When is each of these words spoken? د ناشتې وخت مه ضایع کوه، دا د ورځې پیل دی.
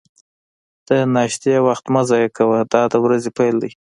د 0.87 0.89
ناشتې 1.15 1.53
وخت 1.67 1.85
مه 1.93 2.01
ضایع 2.09 2.29
کوه، 2.37 2.59
دا 2.73 2.81
د 2.91 2.93
ورځې 3.05 3.29
پیل 3.37 3.55
دی. 3.63 3.71